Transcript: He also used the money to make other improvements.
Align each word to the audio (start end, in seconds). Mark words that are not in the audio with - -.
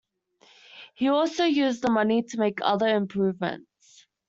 He 0.95 1.09
also 1.09 1.43
used 1.45 1.83
the 1.83 1.91
money 1.91 2.23
to 2.23 2.37
make 2.39 2.57
other 2.63 2.87
improvements. 2.87 4.07